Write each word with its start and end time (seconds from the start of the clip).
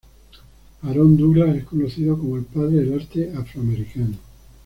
Aaron 0.81 1.15
Douglas 1.15 1.55
es 1.57 1.63
conocido 1.65 2.17
como 2.17 2.35
el 2.35 2.45
"Padre 2.45 2.77
del 2.77 2.99
Arte 2.99 3.31
Afroamericano". 3.37 4.17